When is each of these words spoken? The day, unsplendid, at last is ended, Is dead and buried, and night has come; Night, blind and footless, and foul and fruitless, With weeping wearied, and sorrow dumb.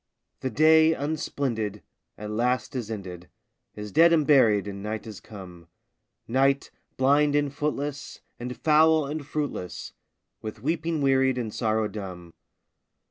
The 0.39 0.49
day, 0.49 0.95
unsplendid, 0.95 1.83
at 2.17 2.31
last 2.31 2.75
is 2.75 2.89
ended, 2.89 3.29
Is 3.75 3.91
dead 3.91 4.11
and 4.11 4.25
buried, 4.25 4.67
and 4.67 4.81
night 4.81 5.05
has 5.05 5.19
come; 5.19 5.67
Night, 6.27 6.71
blind 6.97 7.35
and 7.35 7.53
footless, 7.53 8.19
and 8.39 8.57
foul 8.57 9.05
and 9.05 9.23
fruitless, 9.23 9.93
With 10.41 10.63
weeping 10.63 11.03
wearied, 11.03 11.37
and 11.37 11.53
sorrow 11.53 11.87
dumb. 11.87 12.33